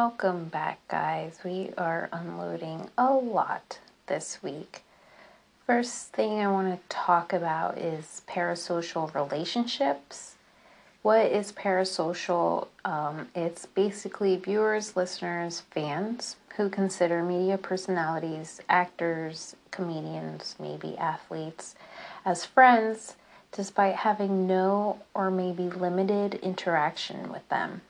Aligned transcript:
Welcome 0.00 0.44
back, 0.44 0.78
guys. 0.86 1.40
We 1.44 1.72
are 1.76 2.08
unloading 2.12 2.88
a 2.96 3.12
lot 3.12 3.80
this 4.06 4.40
week. 4.44 4.84
First 5.66 6.12
thing 6.12 6.38
I 6.38 6.46
want 6.46 6.72
to 6.72 6.88
talk 6.88 7.32
about 7.32 7.78
is 7.78 8.22
parasocial 8.28 9.12
relationships. 9.12 10.36
What 11.02 11.26
is 11.26 11.50
parasocial? 11.50 12.68
Um, 12.84 13.26
it's 13.34 13.66
basically 13.66 14.36
viewers, 14.36 14.94
listeners, 14.94 15.64
fans 15.72 16.36
who 16.56 16.68
consider 16.68 17.24
media 17.24 17.58
personalities, 17.58 18.60
actors, 18.68 19.56
comedians, 19.72 20.54
maybe 20.60 20.96
athletes, 20.96 21.74
as 22.24 22.44
friends 22.44 23.16
despite 23.50 23.96
having 23.96 24.46
no 24.46 25.00
or 25.12 25.28
maybe 25.28 25.64
limited 25.64 26.34
interaction 26.34 27.32
with 27.32 27.48
them. 27.48 27.80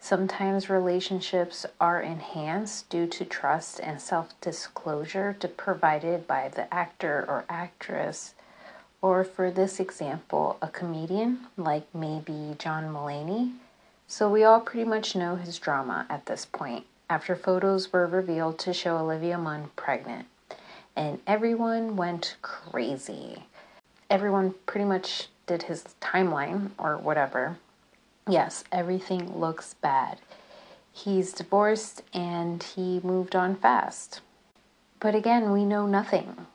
Sometimes 0.00 0.70
relationships 0.70 1.66
are 1.80 2.00
enhanced 2.00 2.88
due 2.88 3.06
to 3.08 3.24
trust 3.24 3.80
and 3.80 4.00
self 4.00 4.40
disclosure 4.40 5.36
provided 5.56 6.26
by 6.26 6.48
the 6.48 6.72
actor 6.72 7.24
or 7.28 7.44
actress, 7.48 8.34
or 9.02 9.24
for 9.24 9.50
this 9.50 9.80
example, 9.80 10.56
a 10.62 10.68
comedian 10.68 11.40
like 11.56 11.92
maybe 11.92 12.54
John 12.58 12.92
Mulaney. 12.92 13.54
So 14.06 14.30
we 14.30 14.44
all 14.44 14.60
pretty 14.60 14.88
much 14.88 15.16
know 15.16 15.34
his 15.34 15.58
drama 15.58 16.06
at 16.08 16.26
this 16.26 16.46
point 16.46 16.86
after 17.10 17.34
photos 17.34 17.92
were 17.92 18.06
revealed 18.06 18.58
to 18.60 18.72
show 18.72 18.98
Olivia 18.98 19.36
Munn 19.36 19.70
pregnant. 19.74 20.26
And 20.94 21.20
everyone 21.26 21.96
went 21.96 22.36
crazy. 22.40 23.44
Everyone 24.08 24.54
pretty 24.64 24.86
much 24.86 25.28
did 25.46 25.64
his 25.64 25.84
timeline 26.00 26.70
or 26.78 26.96
whatever 26.96 27.58
yes, 28.28 28.64
everything 28.70 29.38
looks 29.38 29.74
bad. 29.74 30.18
He's 30.92 31.32
divorced 31.32 32.02
and 32.12 32.62
he 32.62 33.00
moved 33.02 33.36
on 33.36 33.56
fast. 33.56 34.20
But 35.00 35.14
again, 35.14 35.52
we 35.52 35.64
know 35.64 35.86
nothing. 35.86 36.46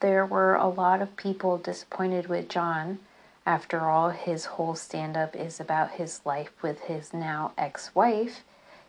There 0.00 0.26
were 0.26 0.56
a 0.56 0.68
lot 0.68 1.02
of 1.02 1.16
people 1.16 1.58
disappointed 1.58 2.28
with 2.28 2.48
John. 2.48 2.98
After 3.46 3.88
all, 3.88 4.10
his 4.10 4.46
whole 4.46 4.74
stand 4.74 5.16
up 5.16 5.36
is 5.36 5.60
about 5.60 5.92
his 5.92 6.20
life 6.24 6.50
with 6.62 6.80
his 6.82 7.12
now 7.12 7.52
ex 7.56 7.94
wife. 7.94 8.40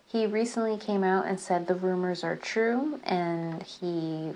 He 0.06 0.26
recently 0.26 0.78
came 0.78 1.04
out 1.04 1.26
and 1.26 1.40
said 1.40 1.68
the 1.68 1.76
rumors 1.76 2.24
are 2.24 2.36
true 2.36 3.00
and 3.04 3.64
he 3.64 4.34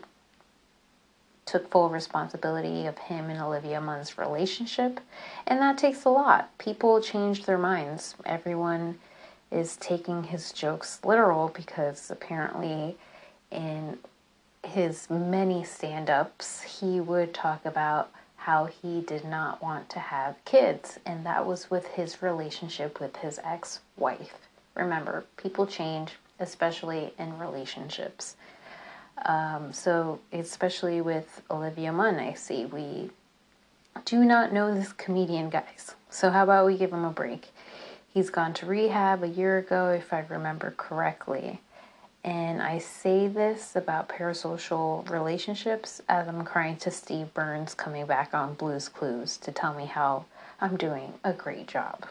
took 1.46 1.70
full 1.70 1.90
responsibility 1.90 2.86
of 2.88 2.98
him 2.98 3.30
and 3.30 3.40
Olivia 3.40 3.80
Munn's 3.80 4.18
relationship, 4.18 5.00
and 5.46 5.62
that 5.62 5.78
takes 5.78 6.06
a 6.06 6.10
lot. 6.10 6.58
People 6.58 7.02
change 7.02 7.46
their 7.46 7.58
minds. 7.58 8.16
Everyone 8.26 8.98
is 9.52 9.78
taking 9.78 10.24
his 10.24 10.52
jokes 10.52 11.00
literal 11.04 11.50
because 11.50 12.10
apparently, 12.10 12.98
in 13.52 13.98
his 14.64 15.10
many 15.10 15.64
stand 15.64 16.10
ups, 16.10 16.62
he 16.62 17.00
would 17.00 17.34
talk 17.34 17.64
about 17.66 18.12
how 18.38 18.66
he 18.66 19.02
did 19.02 19.24
not 19.26 19.62
want 19.62 19.90
to 19.90 20.00
have 20.00 20.44
kids, 20.46 21.00
and 21.06 21.26
that 21.26 21.46
was 21.46 21.70
with 21.72 21.88
his 21.88 22.22
relationship 22.22 23.00
with 23.00 23.16
his 23.18 23.40
ex 23.44 23.80
wife. 23.98 24.48
Remember, 24.76 25.26
people 25.38 25.66
change, 25.66 26.14
especially 26.40 27.14
in 27.18 27.40
relationships. 27.40 28.36
Um, 29.24 29.72
so, 29.72 30.20
especially 30.34 31.02
with 31.02 31.42
Olivia 31.50 31.92
Munn, 31.94 32.20
I 32.20 32.34
see 32.34 32.66
we 32.66 33.10
do 34.04 34.26
not 34.26 34.52
know 34.52 34.74
this 34.74 34.92
comedian, 34.92 35.50
guys. 35.50 35.96
So, 36.10 36.30
how 36.30 36.44
about 36.44 36.66
we 36.66 36.78
give 36.78 36.92
him 36.92 37.06
a 37.06 37.12
break? 37.12 37.48
He's 38.14 38.30
gone 38.30 38.54
to 38.56 38.66
rehab 38.66 39.24
a 39.24 39.28
year 39.28 39.58
ago, 39.58 39.90
if 39.90 40.14
I 40.14 40.26
remember 40.30 40.74
correctly. 40.78 41.60
And 42.24 42.62
I 42.62 42.80
say 42.80 43.28
this 43.28 43.76
about 43.76 44.10
parasocial 44.10 45.08
relationships 45.10 46.02
as 46.10 46.28
I'm 46.28 46.44
crying 46.44 46.78
to 46.78 46.92
Steve 46.92 47.34
Burns 47.34 47.74
coming 47.74 48.06
back 48.06 48.34
on 48.34 48.56
Blues 48.56 48.90
Clues 48.90 49.38
to 49.38 49.52
tell 49.52 49.74
me 49.74 49.86
how 49.86 50.26
I'm 50.60 50.76
doing 50.76 51.14
a 51.24 51.34
great 51.34 51.68
job. 51.68 52.08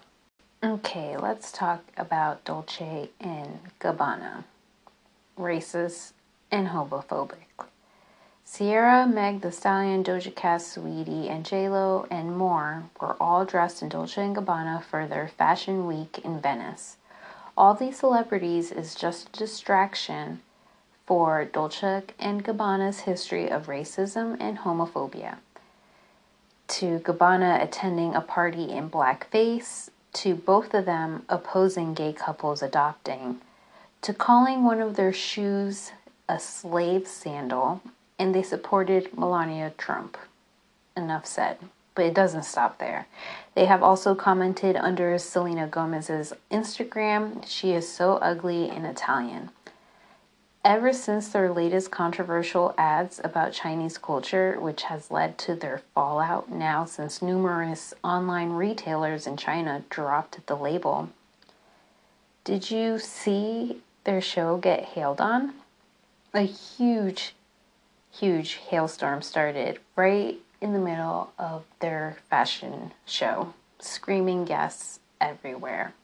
Okay, 0.62 1.16
let's 1.16 1.50
talk 1.50 1.82
about 1.96 2.44
Dolce 2.44 3.10
and 3.20 3.58
Gabbana. 3.80 4.44
Racist 5.36 6.12
and 6.54 6.68
homophobic. 6.68 7.66
Ciara, 8.46 9.08
Meg 9.08 9.40
The 9.40 9.50
Stallion, 9.50 10.04
Doja 10.04 10.32
Cat, 10.32 10.60
Saweetie, 10.60 11.28
and 11.28 11.44
J-Lo, 11.44 12.06
and 12.12 12.36
more 12.36 12.84
were 13.00 13.16
all 13.20 13.44
dressed 13.44 13.82
in 13.82 13.88
Dolce 13.88 14.22
& 14.22 14.34
Gabbana 14.34 14.80
for 14.84 15.04
their 15.04 15.26
fashion 15.26 15.84
week 15.84 16.20
in 16.22 16.40
Venice. 16.40 16.96
All 17.56 17.74
these 17.74 17.98
celebrities 17.98 18.70
is 18.70 18.94
just 18.94 19.30
a 19.30 19.38
distraction 19.40 20.42
for 21.04 21.44
Dolce 21.44 22.02
& 22.10 22.18
Gabbana's 22.20 23.00
history 23.00 23.50
of 23.50 23.66
racism 23.66 24.36
and 24.38 24.58
homophobia. 24.58 25.38
To 26.68 27.00
Gabbana 27.00 27.64
attending 27.64 28.14
a 28.14 28.20
party 28.20 28.70
in 28.70 28.90
blackface, 28.90 29.90
to 30.12 30.36
both 30.36 30.72
of 30.72 30.84
them 30.84 31.24
opposing 31.28 31.94
gay 31.94 32.12
couples 32.12 32.62
adopting, 32.62 33.40
to 34.02 34.14
calling 34.14 34.62
one 34.62 34.80
of 34.80 34.94
their 34.94 35.12
shoes 35.12 35.90
a 36.28 36.38
slave 36.38 37.06
sandal, 37.06 37.82
and 38.18 38.34
they 38.34 38.42
supported 38.42 39.16
Melania 39.16 39.72
Trump. 39.76 40.16
Enough 40.96 41.26
said. 41.26 41.58
But 41.94 42.06
it 42.06 42.14
doesn't 42.14 42.44
stop 42.44 42.78
there. 42.78 43.06
They 43.54 43.66
have 43.66 43.82
also 43.82 44.14
commented 44.14 44.74
under 44.76 45.16
Selena 45.18 45.66
Gomez's 45.66 46.32
Instagram, 46.50 47.44
she 47.46 47.72
is 47.72 47.88
so 47.88 48.14
ugly 48.16 48.68
in 48.68 48.84
Italian. 48.84 49.50
Ever 50.64 50.94
since 50.94 51.28
their 51.28 51.52
latest 51.52 51.90
controversial 51.90 52.74
ads 52.78 53.20
about 53.22 53.52
Chinese 53.52 53.98
culture, 53.98 54.56
which 54.58 54.84
has 54.84 55.10
led 55.10 55.36
to 55.38 55.54
their 55.54 55.82
fallout 55.94 56.50
now 56.50 56.86
since 56.86 57.20
numerous 57.20 57.92
online 58.02 58.50
retailers 58.50 59.26
in 59.26 59.36
China 59.36 59.84
dropped 59.90 60.46
the 60.46 60.56
label, 60.56 61.10
did 62.44 62.70
you 62.70 62.98
see 62.98 63.82
their 64.04 64.22
show 64.22 64.56
get 64.56 64.84
hailed 64.84 65.20
on? 65.20 65.52
A 66.34 66.42
huge, 66.42 67.34
huge 68.12 68.54
hailstorm 68.54 69.22
started 69.22 69.78
right 69.96 70.36
in 70.60 70.72
the 70.72 70.78
middle 70.78 71.32
of 71.38 71.64
their 71.78 72.16
fashion 72.28 72.92
show, 73.06 73.54
screaming 73.78 74.44
guests 74.44 74.98
everywhere. 75.20 75.94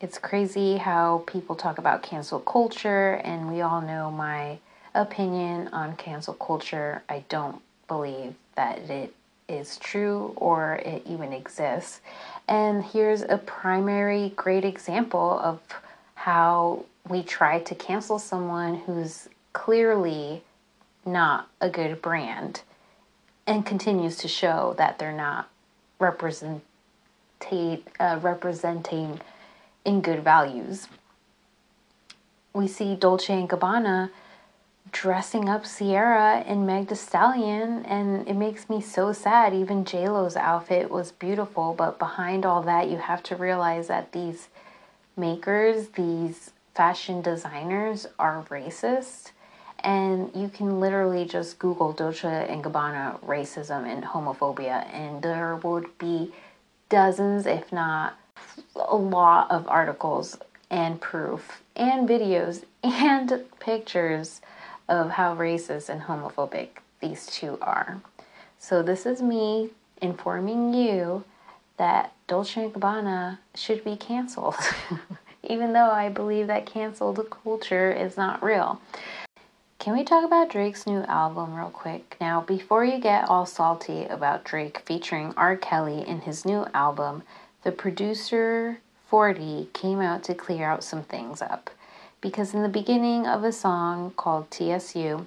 It's 0.00 0.18
crazy 0.18 0.76
how 0.76 1.24
people 1.26 1.56
talk 1.56 1.78
about 1.78 2.02
cancel 2.02 2.38
culture, 2.38 3.14
and 3.24 3.50
we 3.50 3.62
all 3.62 3.80
know 3.80 4.10
my 4.10 4.58
opinion 4.94 5.68
on 5.68 5.96
cancel 5.96 6.34
culture. 6.34 7.02
I 7.08 7.24
don't 7.28 7.60
believe 7.88 8.34
that 8.56 8.78
it 8.90 9.14
is 9.48 9.78
true 9.78 10.32
or 10.36 10.76
it 10.76 11.02
even 11.06 11.32
exists. 11.32 12.00
And 12.46 12.84
here's 12.84 13.22
a 13.22 13.38
primary 13.38 14.32
great 14.36 14.64
example 14.64 15.40
of 15.42 15.60
how 16.14 16.84
we 17.08 17.22
try 17.22 17.60
to 17.60 17.74
cancel 17.74 18.18
someone 18.18 18.76
who's 18.76 19.28
clearly 19.52 20.42
not 21.04 21.48
a 21.60 21.70
good 21.70 22.02
brand 22.02 22.62
and 23.46 23.64
continues 23.64 24.16
to 24.18 24.28
show 24.28 24.74
that 24.76 24.98
they're 24.98 25.12
not 25.12 25.48
uh, 26.00 26.58
representing 28.20 29.20
in 29.84 30.00
good 30.00 30.24
values. 30.24 30.88
We 32.52 32.66
see 32.66 32.96
Dolce 32.96 33.32
and 33.32 33.48
Gabbana 33.48 34.10
dressing 34.90 35.48
up 35.48 35.64
Ciara 35.64 36.44
and 36.46 36.66
Meg 36.66 36.88
The 36.88 36.96
Stallion, 36.96 37.84
and 37.84 38.26
it 38.26 38.34
makes 38.34 38.68
me 38.68 38.80
so 38.80 39.12
sad. 39.12 39.52
Even 39.54 39.84
J 39.84 40.08
Lo's 40.08 40.36
outfit 40.36 40.90
was 40.90 41.12
beautiful, 41.12 41.74
but 41.76 41.98
behind 41.98 42.46
all 42.46 42.62
that, 42.62 42.88
you 42.88 42.96
have 42.96 43.22
to 43.24 43.36
realize 43.36 43.88
that 43.88 44.12
these 44.12 44.48
makers, 45.16 45.88
these 45.88 46.50
fashion 46.76 47.22
designers 47.22 48.06
are 48.18 48.44
racist. 48.50 49.32
And 49.80 50.30
you 50.34 50.48
can 50.48 50.78
literally 50.78 51.24
just 51.24 51.58
Google 51.58 51.92
Dolce 51.92 52.46
and 52.48 52.62
Gabbana 52.62 53.18
racism 53.24 53.86
and 53.86 54.04
homophobia, 54.04 54.86
and 54.92 55.22
there 55.22 55.56
would 55.56 55.96
be 55.98 56.32
dozens, 56.88 57.46
if 57.46 57.72
not 57.72 58.18
a 58.74 58.96
lot, 58.96 59.50
of 59.50 59.66
articles 59.68 60.38
and 60.70 61.00
proof 61.00 61.62
and 61.76 62.08
videos 62.08 62.64
and 62.82 63.44
pictures 63.60 64.40
of 64.88 65.10
how 65.10 65.36
racist 65.36 65.88
and 65.88 66.02
homophobic 66.02 66.68
these 67.00 67.26
two 67.26 67.58
are. 67.60 68.00
So, 68.58 68.82
this 68.82 69.06
is 69.06 69.22
me 69.22 69.70
informing 70.00 70.74
you 70.74 71.24
that 71.76 72.12
Dolce 72.26 72.68
& 72.68 72.70
Gabbana 72.70 73.38
should 73.54 73.84
be 73.84 73.96
canceled. 73.96 74.56
even 75.48 75.72
though 75.72 75.90
I 75.90 76.08
believe 76.08 76.46
that 76.48 76.66
canceled 76.66 77.24
culture 77.30 77.90
is 77.90 78.16
not 78.16 78.42
real. 78.42 78.80
Can 79.78 79.96
we 79.96 80.04
talk 80.04 80.24
about 80.24 80.50
Drake's 80.50 80.86
new 80.86 81.02
album 81.02 81.54
real 81.54 81.70
quick? 81.70 82.16
Now, 82.20 82.40
before 82.40 82.84
you 82.84 82.98
get 82.98 83.28
all 83.28 83.46
salty 83.46 84.04
about 84.04 84.44
Drake 84.44 84.82
featuring 84.84 85.32
R. 85.36 85.56
Kelly 85.56 86.06
in 86.06 86.22
his 86.22 86.44
new 86.44 86.66
album, 86.74 87.22
the 87.62 87.72
producer 87.72 88.80
40 89.08 89.68
came 89.72 90.00
out 90.00 90.24
to 90.24 90.34
clear 90.34 90.64
out 90.64 90.82
some 90.82 91.04
things 91.04 91.40
up. 91.40 91.70
Because 92.20 92.54
in 92.54 92.62
the 92.62 92.68
beginning 92.68 93.26
of 93.26 93.44
a 93.44 93.52
song 93.52 94.12
called 94.16 94.50
TSU, 94.50 95.26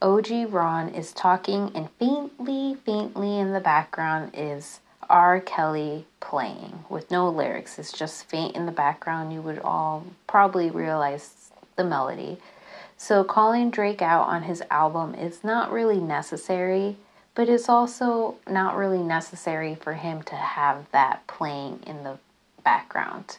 OG 0.00 0.30
Ron 0.48 0.88
is 0.88 1.12
talking, 1.12 1.70
and 1.74 1.90
faintly, 1.98 2.76
faintly 2.86 3.38
in 3.38 3.52
the 3.52 3.60
background 3.60 4.30
is 4.32 4.80
R. 5.10 5.40
Kelly 5.40 6.06
playing 6.20 6.84
with 6.88 7.10
no 7.10 7.28
lyrics. 7.28 7.78
It's 7.78 7.92
just 7.92 8.24
faint 8.24 8.54
in 8.54 8.64
the 8.64 8.72
background. 8.72 9.32
You 9.32 9.42
would 9.42 9.58
all 9.58 10.06
probably 10.26 10.70
realize 10.70 11.50
the 11.76 11.84
melody. 11.84 12.38
So 12.96 13.24
calling 13.24 13.70
Drake 13.70 14.02
out 14.02 14.28
on 14.28 14.44
his 14.44 14.62
album 14.70 15.14
is 15.14 15.42
not 15.42 15.72
really 15.72 15.98
necessary, 16.00 16.96
but 17.34 17.48
it's 17.48 17.68
also 17.68 18.36
not 18.48 18.76
really 18.76 19.02
necessary 19.02 19.74
for 19.74 19.94
him 19.94 20.22
to 20.22 20.36
have 20.36 20.86
that 20.92 21.26
playing 21.26 21.80
in 21.86 22.04
the 22.04 22.18
background. 22.62 23.38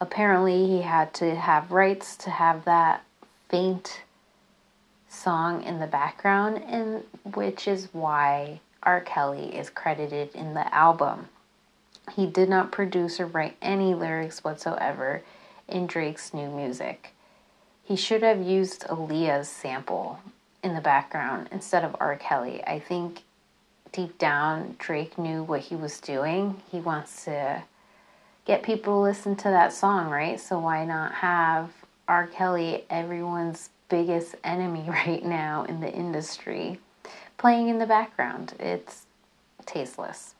Apparently, 0.00 0.66
he 0.66 0.82
had 0.82 1.14
to 1.14 1.34
have 1.34 1.72
rights 1.72 2.16
to 2.16 2.30
have 2.30 2.64
that 2.64 3.04
faint 3.48 4.02
song 5.08 5.62
in 5.62 5.80
the 5.80 5.86
background, 5.86 6.62
and 6.66 7.02
which 7.34 7.66
is 7.68 7.88
why 7.92 8.60
R. 8.82 9.00
Kelly 9.00 9.56
is 9.56 9.70
credited 9.70 10.34
in 10.34 10.54
the 10.54 10.72
album. 10.74 11.28
He 12.14 12.26
did 12.26 12.48
not 12.48 12.72
produce 12.72 13.20
or 13.20 13.26
write 13.26 13.56
any 13.60 13.94
lyrics 13.94 14.42
whatsoever 14.42 15.22
in 15.68 15.86
Drake's 15.86 16.34
new 16.34 16.48
music. 16.48 17.12
He 17.84 17.96
should 17.96 18.22
have 18.22 18.40
used 18.42 18.82
Aaliyah's 18.84 19.48
sample 19.48 20.20
in 20.62 20.74
the 20.74 20.80
background 20.80 21.48
instead 21.50 21.84
of 21.84 21.96
R. 22.00 22.16
Kelly. 22.16 22.62
I 22.64 22.78
think 22.78 23.22
deep 23.92 24.18
down, 24.18 24.76
Drake 24.78 25.18
knew 25.18 25.42
what 25.42 25.60
he 25.60 25.76
was 25.76 26.00
doing. 26.00 26.62
He 26.70 26.80
wants 26.80 27.24
to 27.24 27.62
get 28.44 28.62
people 28.62 28.94
to 28.94 29.00
listen 29.00 29.36
to 29.36 29.44
that 29.44 29.72
song, 29.72 30.10
right? 30.10 30.40
So 30.40 30.58
why 30.58 30.84
not 30.84 31.12
have 31.14 31.70
R. 32.08 32.26
Kelly, 32.26 32.84
everyone's 32.90 33.70
biggest 33.88 34.34
enemy 34.42 34.84
right 34.88 35.24
now 35.24 35.64
in 35.64 35.80
the 35.80 35.92
industry, 35.92 36.80
playing 37.40 37.68
in 37.70 37.78
the 37.78 37.86
background? 37.86 38.52
It's 38.60 39.06
tasteless. 39.64 40.34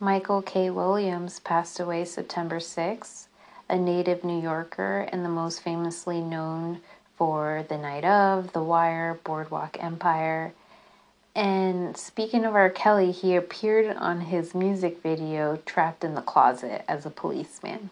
Michael 0.00 0.40
K. 0.40 0.70
Williams 0.70 1.40
passed 1.40 1.78
away 1.78 2.06
September 2.06 2.60
6th, 2.60 3.26
a 3.68 3.76
native 3.76 4.24
New 4.24 4.40
Yorker 4.40 5.06
and 5.12 5.22
the 5.22 5.28
most 5.28 5.62
famously 5.62 6.22
known 6.22 6.80
for 7.14 7.66
The 7.68 7.76
Night 7.76 8.06
of, 8.06 8.54
The 8.54 8.62
Wire, 8.62 9.20
Boardwalk 9.22 9.76
Empire. 9.78 10.54
And 11.34 11.94
speaking 11.94 12.46
of 12.46 12.54
R. 12.54 12.70
Kelly, 12.70 13.12
he 13.12 13.36
appeared 13.36 13.94
on 13.98 14.22
his 14.22 14.54
music 14.54 15.02
video 15.02 15.58
Trapped 15.66 16.02
in 16.02 16.14
the 16.14 16.22
Closet 16.22 16.86
as 16.88 17.04
a 17.04 17.10
policeman. 17.10 17.90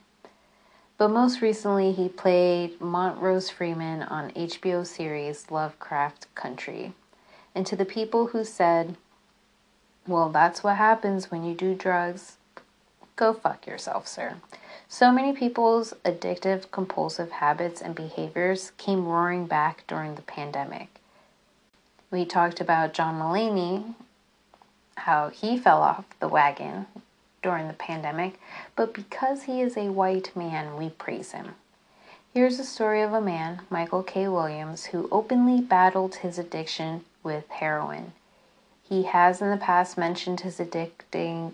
But 1.03 1.11
most 1.11 1.41
recently, 1.41 1.91
he 1.91 2.09
played 2.09 2.81
Montrose 2.81 3.51
Freeman 3.51 4.05
on 4.05 4.31
HBO 4.35 4.87
series 4.87 5.51
Lovecraft 5.51 6.33
Country. 6.37 6.93
And 7.57 7.67
to 7.67 7.75
the 7.75 7.85
people 7.85 8.29
who 8.29 8.45
said, 8.45 8.95
well, 10.07 10.29
that's 10.29 10.63
what 10.63 10.77
happens 10.77 11.29
when 11.29 11.43
you 11.43 11.55
do 11.55 11.75
drugs. 11.75 12.37
Go 13.17 13.33
fuck 13.33 13.67
yourself, 13.67 14.07
sir. 14.07 14.37
So 14.89 15.11
many 15.11 15.33
people's 15.33 15.93
addictive, 16.05 16.71
compulsive 16.71 17.33
habits 17.33 17.83
and 17.83 17.97
behaviors 17.97 18.71
came 18.79 19.05
roaring 19.05 19.47
back 19.47 19.83
during 19.89 20.15
the 20.15 20.23
pandemic. 20.23 21.01
We 22.13 22.25
talked 22.25 22.61
about 22.61 22.95
John 22.95 23.19
Mulaney, 23.19 23.97
how 24.99 25.31
he 25.31 25.59
fell 25.59 25.83
off 25.83 26.05
the 26.21 26.29
wagon 26.29 26.87
during 27.43 27.69
the 27.69 27.75
pandemic, 27.75 28.39
but 28.77 28.95
because 28.95 29.45
he 29.45 29.61
is 29.61 29.77
a 29.77 29.91
white 29.91 30.35
man, 30.37 30.77
we 30.77 30.91
praise 30.91 31.33
him. 31.33 31.55
Here's 32.33 32.59
a 32.59 32.65
story 32.65 33.03
of 33.03 33.13
a 33.13 33.21
man, 33.21 33.61
Michael 33.69 34.03
K. 34.03 34.27
Williams, 34.29 34.87
who 34.87 35.09
openly 35.13 35.61
battled 35.61 36.17
his 36.17 36.39
addiction 36.39 37.05
with 37.23 37.49
heroin. 37.49 38.13
He 38.83 39.03
has 39.05 39.43
in 39.43 39.51
the 39.51 39.57
past 39.57 39.99
mentioned 39.99 40.41
his 40.41 40.59
addicting 40.59 41.53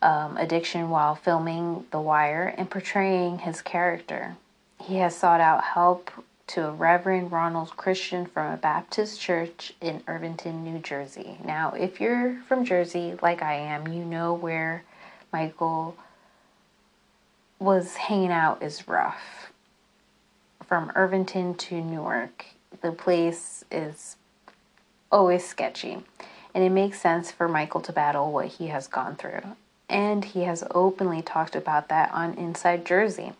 um, 0.00 0.36
addiction 0.36 0.90
while 0.90 1.14
filming 1.14 1.86
The 1.90 2.00
Wire 2.00 2.54
and 2.56 2.70
portraying 2.70 3.40
his 3.40 3.62
character. 3.62 4.36
He 4.80 4.96
has 4.96 5.14
sought 5.14 5.40
out 5.40 5.62
help 5.62 6.10
to 6.48 6.68
a 6.68 6.72
Reverend 6.72 7.30
Ronald 7.30 7.76
Christian 7.76 8.26
from 8.26 8.52
a 8.52 8.56
Baptist 8.56 9.20
church 9.20 9.74
in 9.80 10.02
Irvington, 10.06 10.64
New 10.64 10.78
Jersey. 10.78 11.38
Now, 11.44 11.72
if 11.72 12.00
you're 12.00 12.40
from 12.48 12.64
Jersey, 12.64 13.14
like 13.22 13.42
I 13.42 13.54
am, 13.54 13.88
you 13.88 14.04
know 14.04 14.34
where 14.34 14.82
Michael 15.32 15.96
was 17.58 17.96
hanging 17.96 18.32
out 18.32 18.62
is 18.62 18.88
rough. 18.88 19.52
From 20.66 20.92
Irvington 20.94 21.54
to 21.54 21.80
Newark, 21.80 22.46
the 22.80 22.92
place 22.92 23.64
is 23.70 24.16
always 25.10 25.46
sketchy 25.46 26.02
and 26.54 26.62
it 26.62 26.70
makes 26.70 27.00
sense 27.00 27.30
for 27.30 27.48
Michael 27.48 27.80
to 27.80 27.92
battle 27.92 28.30
what 28.30 28.46
he 28.46 28.68
has 28.68 28.86
gone 28.86 29.16
through. 29.16 29.40
And 29.88 30.24
he 30.24 30.42
has 30.42 30.64
openly 30.70 31.22
talked 31.22 31.56
about 31.56 31.88
that 31.88 32.12
on 32.12 32.34
Inside 32.34 32.84
Jersey. 32.84 33.32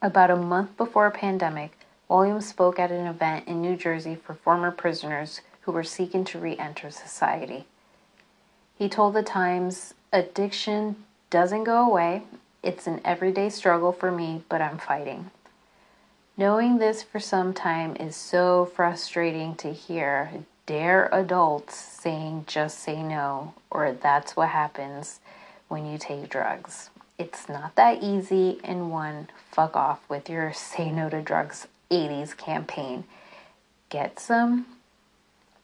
About 0.00 0.30
a 0.30 0.36
month 0.36 0.76
before 0.76 1.06
a 1.06 1.10
pandemic, 1.10 1.72
Williams 2.08 2.46
spoke 2.46 2.78
at 2.78 2.90
an 2.90 3.06
event 3.06 3.48
in 3.48 3.60
New 3.60 3.76
Jersey 3.76 4.14
for 4.14 4.34
former 4.34 4.70
prisoners 4.70 5.40
who 5.62 5.72
were 5.72 5.84
seeking 5.84 6.24
to 6.24 6.38
re 6.38 6.56
enter 6.56 6.90
society. 6.90 7.66
He 8.78 8.88
told 8.88 9.14
the 9.14 9.22
Times, 9.22 9.94
Addiction 10.12 10.96
doesn't 11.28 11.64
go 11.64 11.86
away. 11.86 12.22
It's 12.62 12.86
an 12.86 13.00
everyday 13.04 13.50
struggle 13.50 13.92
for 13.92 14.10
me, 14.10 14.42
but 14.48 14.62
I'm 14.62 14.78
fighting. 14.78 15.30
Knowing 16.36 16.78
this 16.78 17.02
for 17.02 17.20
some 17.20 17.52
time 17.52 17.94
is 17.96 18.16
so 18.16 18.64
frustrating 18.64 19.54
to 19.56 19.72
hear 19.72 20.44
dare 20.64 21.08
adults 21.12 21.74
saying 21.74 22.44
just 22.46 22.78
say 22.78 23.02
no 23.02 23.54
or 23.70 23.92
that's 23.92 24.36
what 24.36 24.48
happens 24.48 25.20
when 25.68 25.84
you 25.84 25.98
take 25.98 26.28
drugs. 26.28 26.90
It's 27.18 27.48
not 27.48 27.74
that 27.76 28.02
easy 28.02 28.60
and 28.62 28.90
one 28.90 29.28
fuck 29.50 29.76
off 29.76 30.00
with 30.08 30.30
your 30.30 30.52
say 30.54 30.90
no 30.90 31.10
to 31.10 31.20
drugs 31.20 31.66
80s 31.90 32.36
campaign. 32.36 33.04
Get 33.90 34.20
some 34.20 34.66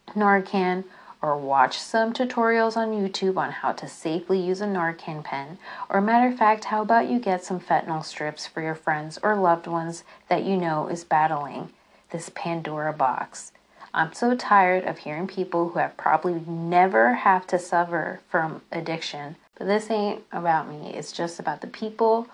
Narcan 0.09 0.85
or 1.25 1.39
watch 1.39 1.79
some 1.79 2.13
tutorials 2.13 2.77
on 2.77 2.91
YouTube 2.91 3.39
on 3.39 3.51
how 3.51 3.73
to 3.73 3.89
safely 3.89 4.39
use 4.39 4.61
a 4.61 4.67
Narcan 4.67 5.25
pen. 5.25 5.57
Or, 5.89 6.03
matter 6.03 6.29
of 6.29 6.39
fact, 6.39 6.65
how 6.65 6.83
about 6.83 7.09
you 7.09 7.19
get 7.19 7.43
some 7.43 7.59
fentanyl 7.59 8.05
strips 8.05 8.47
for 8.47 8.61
your 8.61 8.75
friends 8.75 9.19
or 9.23 9.35
loved 9.35 9.67
ones 9.67 10.05
that 10.29 10.45
you 10.45 10.59
know 10.59 10.87
is 10.89 11.03
battling 11.03 11.71
this 12.11 12.31
Pandora 12.35 12.93
box? 12.93 13.53
I'm 13.95 14.13
so 14.13 14.37
tired 14.37 14.85
of 14.85 14.99
hearing 14.99 15.27
people 15.27 15.71
who 15.71 15.79
have 15.79 15.97
probably 15.97 16.43
never 16.47 17.15
have 17.15 17.47
to 17.47 17.59
suffer 17.59 18.21
from 18.29 18.61
addiction. 18.71 19.37
But 19.57 19.67
this 19.67 19.91
ain't 19.91 20.23
about 20.31 20.69
me. 20.69 20.93
It's 20.93 21.11
just 21.11 21.41
about 21.41 21.63
the 21.63 21.69
people 21.69 22.29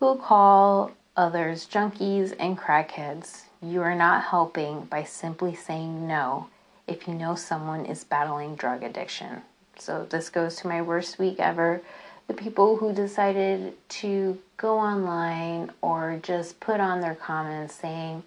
who 0.00 0.16
call 0.16 0.90
others 1.16 1.64
junkies 1.64 2.34
and 2.40 2.58
crackheads. 2.58 3.42
You 3.62 3.82
are 3.82 3.94
not 3.94 4.24
helping 4.24 4.86
by 4.86 5.04
simply 5.04 5.54
saying 5.54 6.08
no 6.08 6.48
if 6.86 7.08
you 7.08 7.14
know 7.14 7.34
someone 7.34 7.86
is 7.86 8.04
battling 8.04 8.54
drug 8.54 8.82
addiction. 8.82 9.42
So 9.78 10.06
this 10.08 10.30
goes 10.30 10.56
to 10.56 10.68
my 10.68 10.82
worst 10.82 11.18
week 11.18 11.38
ever. 11.38 11.82
The 12.28 12.34
people 12.34 12.76
who 12.76 12.92
decided 12.92 13.74
to 13.88 14.38
go 14.56 14.78
online 14.78 15.70
or 15.82 16.18
just 16.22 16.58
put 16.60 16.80
on 16.80 17.00
their 17.00 17.14
comments 17.14 17.74
saying, 17.74 18.22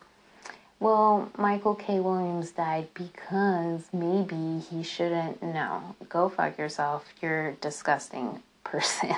well, 0.80 1.30
Michael 1.38 1.76
K. 1.76 2.00
Williams 2.00 2.52
died 2.52 2.88
because 2.94 3.90
maybe 3.92 4.60
he 4.60 4.82
shouldn't. 4.84 5.44
No, 5.44 5.96
go 6.08 6.30
fuck 6.30 6.58
yourself. 6.58 7.06
You're 7.22 7.50
a 7.50 7.54
disgusting 7.54 8.42
person. 8.64 9.16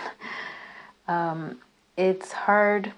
um, 1.08 1.60
it's 1.98 2.32
hard 2.32 2.94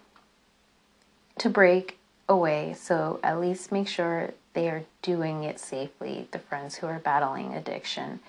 to 1.39 1.49
break 1.49 1.97
away, 2.29 2.73
so 2.79 3.19
at 3.21 3.41
least 3.41 3.71
make 3.71 3.87
sure 3.89 4.33
they 4.53 4.69
are 4.69 4.83
doing 5.01 5.43
it 5.43 5.59
safely, 5.59 6.27
the 6.31 6.39
friends 6.39 6.75
who 6.75 6.87
are 6.87 6.99
battling 6.99 7.53
addiction. 7.53 8.19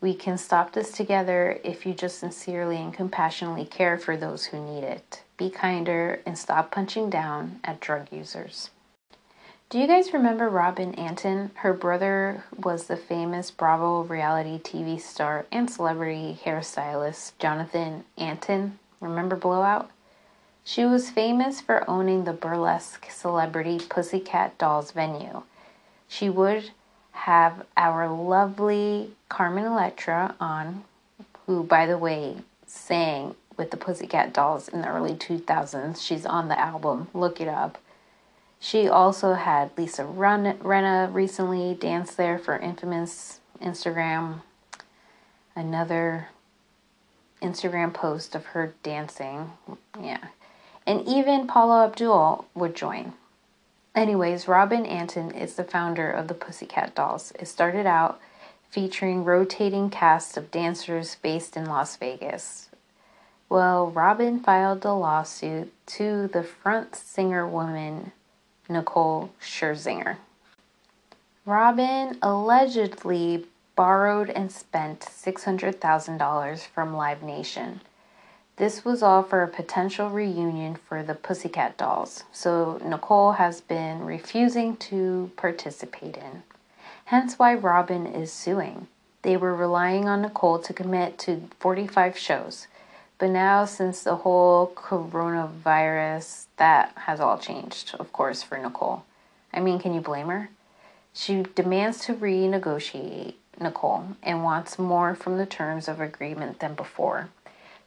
We 0.00 0.14
can 0.14 0.38
stop 0.38 0.72
this 0.72 0.92
together 0.92 1.58
if 1.64 1.84
you 1.84 1.92
just 1.92 2.18
sincerely 2.18 2.76
and 2.76 2.94
compassionately 2.94 3.64
care 3.64 3.98
for 3.98 4.16
those 4.16 4.46
who 4.46 4.64
need 4.64 4.84
it. 4.84 5.22
Be 5.36 5.50
kinder 5.50 6.20
and 6.24 6.38
stop 6.38 6.70
punching 6.70 7.10
down 7.10 7.60
at 7.64 7.80
drug 7.80 8.12
users. 8.12 8.70
Do 9.70 9.78
you 9.78 9.86
guys 9.86 10.14
remember 10.14 10.48
Robin 10.48 10.94
Antin? 10.94 11.50
Her 11.56 11.74
brother 11.74 12.44
was 12.56 12.86
the 12.86 12.96
famous 12.96 13.50
Bravo 13.50 14.02
reality 14.04 14.58
TV 14.58 14.98
star 14.98 15.44
and 15.52 15.70
celebrity 15.70 16.38
hairstylist 16.42 17.32
Jonathan 17.38 18.04
Antin. 18.16 18.78
Remember 19.00 19.36
Blowout? 19.36 19.90
She 20.64 20.84
was 20.84 21.10
famous 21.10 21.60
for 21.60 21.88
owning 21.88 22.24
the 22.24 22.32
burlesque 22.32 23.10
celebrity 23.10 23.78
Pussycat 23.78 24.58
Dolls 24.58 24.90
venue. 24.92 25.42
She 26.06 26.28
would 26.28 26.70
have 27.12 27.66
our 27.76 28.08
lovely 28.08 29.12
Carmen 29.28 29.64
Electra 29.64 30.34
on 30.38 30.84
who, 31.46 31.64
by 31.64 31.86
the 31.86 31.98
way, 31.98 32.36
sang 32.66 33.34
with 33.56 33.70
the 33.70 33.76
Pussycat 33.76 34.32
Dolls 34.32 34.68
in 34.68 34.82
the 34.82 34.88
early 34.88 35.14
2000s. 35.14 36.00
She's 36.00 36.26
on 36.26 36.48
the 36.48 36.58
album, 36.58 37.08
look 37.12 37.40
it 37.40 37.48
up. 37.48 37.78
She 38.60 38.88
also 38.88 39.34
had 39.34 39.70
Lisa 39.76 40.02
Rinna 40.04 41.12
recently 41.12 41.74
dance 41.74 42.14
there 42.14 42.38
for 42.38 42.58
infamous 42.58 43.40
Instagram. 43.62 44.42
Another 45.56 46.28
Instagram 47.40 47.94
post 47.94 48.34
of 48.34 48.46
her 48.46 48.74
dancing. 48.82 49.52
Yeah. 50.00 50.18
And 50.88 51.06
even 51.06 51.46
Paula 51.46 51.84
Abdul 51.84 52.46
would 52.54 52.74
join. 52.74 53.12
Anyways, 53.94 54.48
Robin 54.48 54.86
Antin 54.86 55.32
is 55.32 55.54
the 55.54 55.62
founder 55.62 56.10
of 56.10 56.28
the 56.28 56.34
Pussycat 56.34 56.94
Dolls. 56.94 57.30
It 57.38 57.46
started 57.46 57.84
out 57.84 58.18
featuring 58.70 59.22
rotating 59.22 59.90
casts 59.90 60.38
of 60.38 60.50
dancers 60.50 61.18
based 61.20 61.58
in 61.58 61.66
Las 61.66 61.96
Vegas. 61.96 62.70
Well, 63.50 63.90
Robin 63.90 64.40
filed 64.40 64.82
a 64.86 64.94
lawsuit 64.94 65.74
to 65.88 66.26
the 66.28 66.42
front 66.42 66.96
singer 66.96 67.46
woman 67.46 68.12
Nicole 68.66 69.30
Scherzinger. 69.42 70.16
Robin 71.44 72.16
allegedly 72.22 73.44
borrowed 73.76 74.30
and 74.30 74.50
spent 74.50 75.00
$600,000 75.00 76.66
from 76.66 76.96
Live 76.96 77.22
Nation. 77.22 77.82
This 78.58 78.84
was 78.84 79.04
all 79.04 79.22
for 79.22 79.44
a 79.44 79.48
potential 79.48 80.10
reunion 80.10 80.74
for 80.74 81.04
the 81.04 81.14
Pussycat 81.14 81.76
Dolls, 81.76 82.24
so 82.32 82.80
Nicole 82.84 83.32
has 83.32 83.60
been 83.60 84.04
refusing 84.04 84.76
to 84.78 85.30
participate 85.36 86.16
in. 86.16 86.42
Hence 87.04 87.38
why 87.38 87.54
Robin 87.54 88.04
is 88.04 88.32
suing. 88.32 88.88
They 89.22 89.36
were 89.36 89.54
relying 89.54 90.08
on 90.08 90.22
Nicole 90.22 90.58
to 90.58 90.72
commit 90.72 91.18
to 91.18 91.48
45 91.60 92.18
shows, 92.18 92.66
but 93.18 93.30
now, 93.30 93.64
since 93.64 94.02
the 94.02 94.16
whole 94.16 94.72
coronavirus, 94.74 96.46
that 96.56 96.92
has 96.96 97.20
all 97.20 97.38
changed, 97.38 97.94
of 98.00 98.12
course, 98.12 98.42
for 98.42 98.58
Nicole. 98.58 99.04
I 99.52 99.60
mean, 99.60 99.78
can 99.78 99.94
you 99.94 100.00
blame 100.00 100.26
her? 100.26 100.50
She 101.12 101.44
demands 101.54 102.04
to 102.06 102.14
renegotiate 102.14 103.34
Nicole 103.60 104.16
and 104.22 104.42
wants 104.42 104.80
more 104.80 105.14
from 105.14 105.38
the 105.38 105.46
terms 105.46 105.86
of 105.86 106.00
agreement 106.00 106.58
than 106.58 106.74
before. 106.74 107.28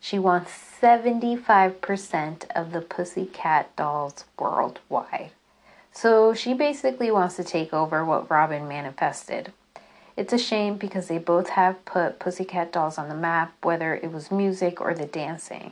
She 0.04 0.18
wants 0.18 0.52
75% 0.82 2.50
of 2.56 2.72
the 2.72 2.82
Pussycat 2.82 3.76
dolls 3.76 4.26
worldwide. 4.38 5.30
So 5.94 6.34
she 6.34 6.54
basically 6.56 7.12
wants 7.12 7.36
to 7.36 7.44
take 7.44 7.72
over 7.72 8.04
what 8.04 8.30
Robin 8.30 8.68
manifested. 8.68 9.54
It's 10.18 10.34
a 10.34 10.40
shame 10.40 10.76
because 10.76 11.08
they 11.08 11.20
both 11.20 11.50
have 11.50 11.86
put 11.86 12.20
Pussycat 12.20 12.72
Dolls 12.74 12.98
on 12.98 13.10
the 13.10 13.16
map, 13.16 13.54
whether 13.62 13.96
it 13.96 14.12
was 14.12 14.32
music 14.32 14.82
or 14.82 14.94
the 14.94 15.06
dancing. 15.06 15.72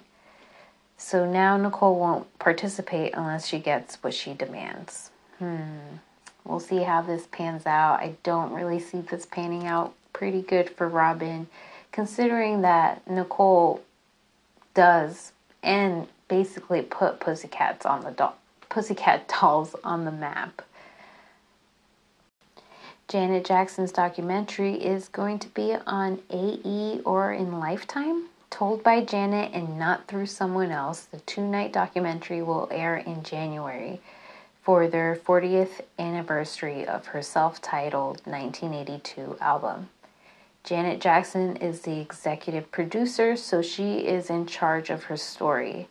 So 0.98 1.30
now 1.30 1.58
Nicole 1.58 2.00
won't 2.00 2.40
participate 2.40 3.14
unless 3.14 3.48
she 3.48 3.60
gets 3.60 4.02
what 4.02 4.14
she 4.14 4.34
demands. 4.34 5.12
Hmm. 5.40 5.98
We'll 6.46 6.60
see 6.60 6.84
how 6.84 7.02
this 7.02 7.28
pans 7.32 7.66
out. 7.66 8.00
I 8.00 8.16
don't 8.24 8.54
really 8.54 8.80
see 8.80 9.02
this 9.02 9.26
panning 9.26 9.66
out 9.66 9.94
pretty 10.14 10.42
good 10.42 10.70
for 10.70 10.88
Robin, 10.88 11.48
considering 11.92 12.62
that 12.62 13.10
Nicole 13.10 13.82
does 14.74 15.32
and 15.64 16.08
basically 16.28 16.82
put 16.82 17.20
Pussycats 17.20 17.86
on 17.86 18.02
the 18.02 18.12
doll, 18.12 18.38
Pussycat 18.70 19.28
Dolls 19.42 19.76
on 19.84 20.06
the 20.06 20.12
map. 20.12 20.62
Janet 23.08 23.44
Jackson's 23.44 23.92
documentary 23.92 24.76
is 24.76 25.10
going 25.10 25.40
to 25.40 25.50
be 25.50 25.76
on 25.88 26.22
AE 26.30 27.02
or 27.04 27.34
in 27.34 27.60
Lifetime. 27.60 28.26
Told 28.52 28.84
by 28.84 29.04
Janet 29.04 29.52
and 29.54 29.80
not 29.80 30.08
through 30.08 30.28
someone 30.28 30.72
else, 30.72 31.02
the 31.06 31.20
two 31.22 31.48
night 31.48 31.74
documentary 31.74 32.42
will 32.42 32.68
air 32.72 32.98
in 32.98 33.24
January 33.24 34.00
for 34.62 34.88
their 34.88 35.16
40th 35.16 35.82
anniversary 35.98 36.86
of 36.86 37.08
her 37.08 37.22
self 37.24 37.62
titled 37.62 38.22
1982 38.26 39.38
album. 39.42 39.90
Janet 40.70 41.02
Jackson 41.02 41.56
is 41.56 41.82
the 41.82 42.00
executive 42.00 42.72
producer, 42.72 43.36
so 43.36 43.60
she 43.60 44.02
is 44.02 44.30
in 44.30 44.46
charge 44.46 44.92
of 44.92 45.06
her 45.06 45.18
story. 45.18 45.88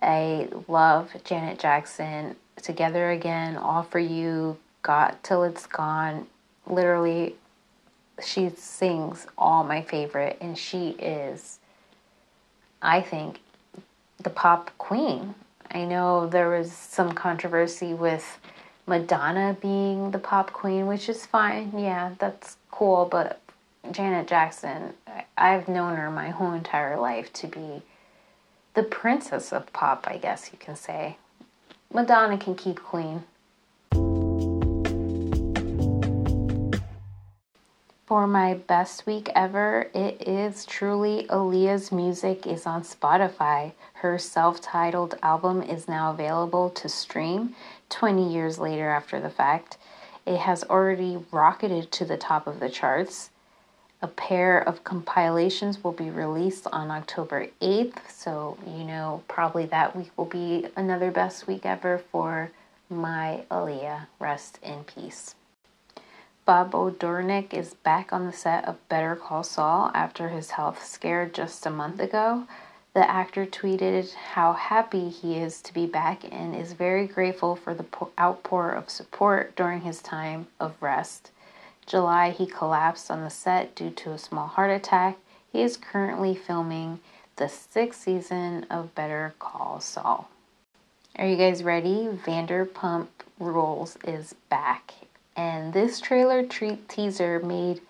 I 0.00 0.46
love 0.68 1.10
Janet 1.24 1.58
Jackson. 1.58 2.36
Together 2.54 3.10
Again, 3.10 3.56
All 3.56 3.82
For 3.82 3.98
You, 3.98 4.58
Got 4.82 5.24
Till 5.24 5.42
It's 5.42 5.66
Gone, 5.66 6.28
literally 6.68 7.34
she 8.22 8.50
sings 8.50 9.26
all 9.36 9.64
my 9.64 9.82
favorite 9.82 10.36
and 10.40 10.56
she 10.56 10.90
is 10.90 11.58
i 12.80 13.00
think 13.00 13.40
the 14.22 14.30
pop 14.30 14.70
queen 14.78 15.34
i 15.72 15.84
know 15.84 16.26
there 16.28 16.50
was 16.50 16.70
some 16.70 17.12
controversy 17.12 17.94
with 17.94 18.38
madonna 18.86 19.56
being 19.60 20.10
the 20.10 20.18
pop 20.18 20.52
queen 20.52 20.86
which 20.86 21.08
is 21.08 21.26
fine 21.26 21.72
yeah 21.76 22.12
that's 22.18 22.56
cool 22.70 23.08
but 23.10 23.41
janet 23.90 24.26
jackson 24.26 24.92
i've 25.36 25.68
known 25.68 25.96
her 25.96 26.10
my 26.10 26.30
whole 26.30 26.52
entire 26.52 26.98
life 26.98 27.32
to 27.32 27.46
be 27.46 27.82
the 28.74 28.82
princess 28.82 29.52
of 29.52 29.72
pop 29.72 30.06
i 30.08 30.16
guess 30.16 30.50
you 30.52 30.58
can 30.58 30.76
say 30.76 31.16
madonna 31.92 32.38
can 32.38 32.54
keep 32.54 32.82
queen 32.82 33.24
For 38.12 38.26
my 38.26 38.52
best 38.52 39.06
week 39.06 39.30
ever, 39.34 39.88
it 39.94 40.28
is 40.28 40.66
truly 40.66 41.26
Aaliyah's 41.30 41.90
music 41.90 42.46
is 42.46 42.66
on 42.66 42.82
Spotify. 42.82 43.72
Her 43.94 44.18
self-titled 44.18 45.14
album 45.22 45.62
is 45.62 45.88
now 45.88 46.10
available 46.10 46.68
to 46.68 46.90
stream 46.90 47.56
20 47.88 48.30
years 48.30 48.58
later 48.58 48.90
after 48.90 49.18
the 49.18 49.30
fact. 49.30 49.78
It 50.26 50.36
has 50.36 50.62
already 50.64 51.24
rocketed 51.30 51.90
to 51.92 52.04
the 52.04 52.18
top 52.18 52.46
of 52.46 52.60
the 52.60 52.68
charts. 52.68 53.30
A 54.04 54.08
pair 54.08 54.58
of 54.58 54.82
compilations 54.82 55.84
will 55.84 55.92
be 55.92 56.10
released 56.10 56.66
on 56.72 56.90
October 56.90 57.46
8th, 57.60 58.10
so 58.10 58.58
you 58.66 58.82
know 58.82 59.22
probably 59.28 59.64
that 59.66 59.94
week 59.94 60.10
will 60.16 60.24
be 60.24 60.66
another 60.74 61.12
best 61.12 61.46
week 61.46 61.64
ever 61.64 61.98
for 61.98 62.50
my 62.90 63.44
Aaliyah. 63.48 64.08
Rest 64.18 64.58
in 64.60 64.82
peace. 64.82 65.36
Bob 66.44 66.72
Odenkirk 66.72 67.54
is 67.54 67.74
back 67.74 68.12
on 68.12 68.26
the 68.26 68.32
set 68.32 68.64
of 68.64 68.88
Better 68.88 69.14
Call 69.14 69.44
Saul 69.44 69.92
after 69.94 70.30
his 70.30 70.50
health 70.50 70.84
scare 70.84 71.26
just 71.26 71.64
a 71.64 71.70
month 71.70 72.00
ago. 72.00 72.48
The 72.94 73.08
actor 73.08 73.46
tweeted 73.46 74.12
how 74.14 74.52
happy 74.54 75.10
he 75.10 75.36
is 75.36 75.62
to 75.62 75.72
be 75.72 75.86
back 75.86 76.24
and 76.28 76.56
is 76.56 76.72
very 76.72 77.06
grateful 77.06 77.54
for 77.54 77.72
the 77.72 77.86
outpour 78.18 78.72
of 78.72 78.90
support 78.90 79.54
during 79.54 79.82
his 79.82 80.02
time 80.02 80.48
of 80.58 80.74
rest. 80.80 81.30
July, 81.86 82.30
he 82.30 82.46
collapsed 82.46 83.10
on 83.10 83.22
the 83.22 83.30
set 83.30 83.74
due 83.74 83.90
to 83.90 84.12
a 84.12 84.18
small 84.18 84.46
heart 84.46 84.70
attack. 84.70 85.18
He 85.52 85.62
is 85.62 85.76
currently 85.76 86.34
filming 86.34 87.00
the 87.36 87.48
sixth 87.48 88.02
season 88.02 88.66
of 88.70 88.94
Better 88.94 89.34
Call 89.38 89.80
Saul. 89.80 90.28
Are 91.16 91.26
you 91.26 91.36
guys 91.36 91.62
ready? 91.62 92.08
Vanderpump 92.24 93.08
Rules 93.38 93.98
is 94.04 94.34
back 94.48 94.94
and 95.36 95.72
this 95.72 96.00
trailer 96.00 96.44
treat 96.44 96.88
teaser 96.88 97.40
made 97.40 97.80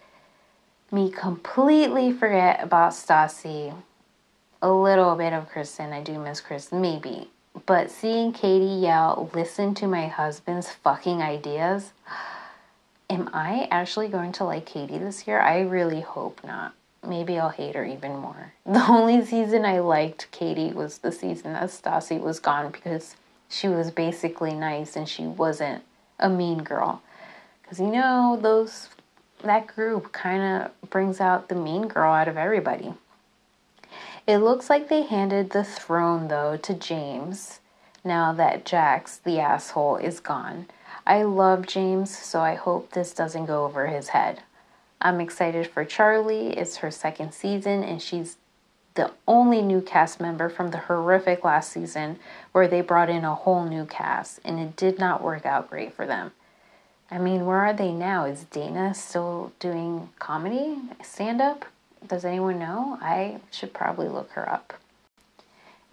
me 0.90 1.10
completely 1.10 2.12
forget 2.12 2.62
about 2.62 2.92
Stassi. 2.92 3.74
A 4.60 4.72
little 4.72 5.16
bit 5.16 5.32
of 5.32 5.48
Kristen, 5.48 5.92
I 5.92 6.02
do 6.02 6.18
miss 6.18 6.40
Kristen, 6.40 6.80
maybe. 6.80 7.30
But 7.66 7.90
seeing 7.90 8.32
Katie 8.32 8.64
yell, 8.64 9.30
listen 9.34 9.74
to 9.74 9.86
my 9.86 10.06
husband's 10.06 10.70
fucking 10.70 11.20
ideas, 11.20 11.92
am 13.12 13.30
I 13.32 13.68
actually 13.70 14.08
going 14.08 14.32
to 14.32 14.44
like 14.44 14.66
Katie 14.66 14.98
this 14.98 15.26
year? 15.26 15.40
I 15.40 15.60
really 15.60 16.00
hope 16.00 16.40
not. 16.44 16.74
Maybe 17.06 17.38
I'll 17.38 17.50
hate 17.50 17.74
her 17.74 17.84
even 17.84 18.16
more. 18.16 18.54
The 18.66 18.86
only 18.88 19.24
season 19.24 19.64
I 19.64 19.80
liked 19.80 20.30
Katie 20.30 20.72
was 20.72 20.98
the 20.98 21.12
season 21.12 21.52
that 21.52 21.68
Stassi 21.68 22.20
was 22.20 22.40
gone 22.40 22.70
because 22.70 23.16
she 23.48 23.68
was 23.68 23.90
basically 23.90 24.54
nice 24.54 24.96
and 24.96 25.08
she 25.08 25.24
wasn't 25.26 25.82
a 26.18 26.30
mean 26.30 26.62
girl. 26.62 27.02
Because 27.62 27.80
you 27.80 27.88
know, 27.88 28.38
those 28.40 28.88
that 29.42 29.66
group 29.66 30.12
kind 30.12 30.42
of 30.62 30.90
brings 30.90 31.20
out 31.20 31.48
the 31.48 31.54
mean 31.54 31.88
girl 31.88 32.12
out 32.12 32.28
of 32.28 32.36
everybody. 32.36 32.94
It 34.26 34.38
looks 34.38 34.70
like 34.70 34.88
they 34.88 35.02
handed 35.02 35.50
the 35.50 35.64
throne 35.64 36.28
though 36.28 36.56
to 36.56 36.74
James 36.74 37.60
now 38.04 38.32
that 38.32 38.64
Jax, 38.64 39.18
the 39.18 39.38
asshole, 39.38 39.96
is 39.96 40.20
gone. 40.20 40.66
I 41.06 41.24
love 41.24 41.66
James, 41.66 42.16
so 42.16 42.40
I 42.40 42.54
hope 42.54 42.92
this 42.92 43.12
doesn't 43.12 43.46
go 43.46 43.64
over 43.64 43.88
his 43.88 44.08
head. 44.08 44.42
I'm 45.00 45.20
excited 45.20 45.66
for 45.66 45.84
Charli. 45.84 46.56
It's 46.56 46.76
her 46.76 46.92
second 46.92 47.34
season, 47.34 47.82
and 47.82 48.00
she's 48.00 48.36
the 48.94 49.10
only 49.26 49.62
new 49.62 49.80
cast 49.80 50.20
member 50.20 50.48
from 50.48 50.70
the 50.70 50.78
horrific 50.78 51.42
last 51.42 51.72
season 51.72 52.20
where 52.52 52.68
they 52.68 52.82
brought 52.82 53.10
in 53.10 53.24
a 53.24 53.34
whole 53.34 53.64
new 53.64 53.84
cast, 53.84 54.38
and 54.44 54.60
it 54.60 54.76
did 54.76 54.98
not 55.00 55.22
work 55.22 55.44
out 55.44 55.68
great 55.68 55.92
for 55.92 56.06
them. 56.06 56.30
I 57.10 57.18
mean, 57.18 57.46
where 57.46 57.58
are 57.58 57.72
they 57.72 57.90
now? 57.90 58.24
Is 58.24 58.44
Dayna 58.44 58.94
still 58.94 59.52
doing 59.58 60.10
comedy, 60.20 60.78
stand 61.02 61.40
up? 61.40 61.64
Does 62.06 62.24
anyone 62.24 62.58
know? 62.60 62.98
I 63.02 63.40
should 63.50 63.74
probably 63.74 64.08
look 64.08 64.30
her 64.32 64.48
up. 64.48 64.74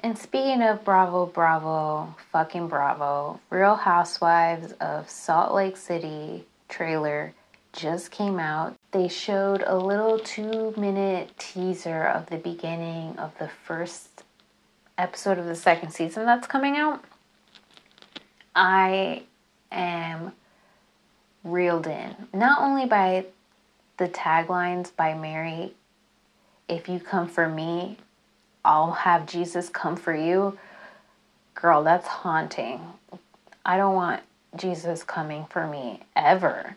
And 0.02 0.18
speaking 0.18 0.62
of 0.62 0.86
Bravo, 0.86 1.26
Bravo, 1.26 2.16
fucking 2.32 2.70
Bravo, 2.70 3.42
Real 3.50 3.76
Housewives 3.76 4.72
of 4.80 5.10
Salt 5.10 5.54
Lake 5.54 5.76
City 5.76 6.46
trailer 6.70 7.34
just 7.74 8.10
came 8.10 8.40
out. 8.40 8.76
They 8.92 9.10
showed 9.10 9.62
a 9.68 9.78
little 9.78 10.18
two 10.18 10.74
minute 10.78 11.38
teaser 11.38 12.06
of 12.06 12.28
the 12.28 12.38
beginning 12.38 13.20
of 13.20 13.38
the 13.40 13.50
first 13.50 14.24
episode 14.98 15.38
of 15.38 15.46
the 15.46 15.56
second 15.56 15.92
season 15.92 16.26
that's 16.26 16.48
coming 16.48 16.78
out. 16.78 17.04
I 18.56 19.24
am 19.70 20.32
reeled 21.44 21.88
in, 21.88 22.16
not 22.34 22.62
only 22.62 22.86
by 22.86 23.26
the 23.98 24.08
taglines 24.08 24.96
by 24.96 25.14
Mary, 25.14 25.74
if 26.70 26.88
you 26.88 27.02
come 27.02 27.28
for 27.28 27.50
me, 27.50 27.98
I'll 28.64 28.92
have 28.92 29.26
Jesus 29.26 29.70
come 29.70 29.96
for 29.96 30.16
you. 30.16 30.58
Girl, 31.56 31.84
that's 31.84 32.08
haunting. 32.08 32.82
I 33.66 33.78
don't 33.78 33.96
want 33.96 34.22
Jesus 34.56 35.04
coming 35.04 35.46
for 35.50 35.68
me 35.68 36.02
ever. 36.16 36.76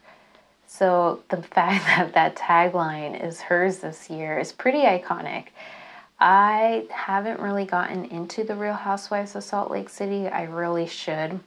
So 0.67 1.23
the 1.29 1.37
fact 1.43 1.85
that 1.87 2.15
that 2.15 2.37
tagline 2.37 3.23
is 3.23 3.41
hers 3.41 3.79
this 3.79 4.09
year 4.09 4.39
is 4.39 4.53
pretty 4.53 4.83
iconic. 4.83 5.47
I 6.19 6.87
haven't 6.91 7.41
really 7.41 7.65
gotten 7.65 8.05
into 8.05 8.45
the 8.45 8.55
Real 8.55 8.75
Housewives 8.75 9.35
of 9.35 9.43
Salt 9.43 9.71
Lake 9.71 9.89
City. 9.89 10.29
I 10.29 10.45
really 10.45 10.87
should. 10.87 11.41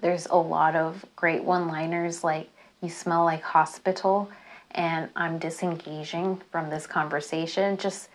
There's 0.00 0.26
a 0.26 0.36
lot 0.36 0.76
of 0.76 1.04
great 1.16 1.42
one 1.42 1.66
liners 1.66 2.22
like, 2.22 2.48
you 2.80 2.90
smell 2.90 3.24
like 3.24 3.42
hospital, 3.42 4.30
and 4.70 5.08
I'm 5.16 5.38
disengaging 5.38 6.42
from 6.52 6.70
this 6.70 6.86
conversation. 6.86 7.76
Just 7.76 8.08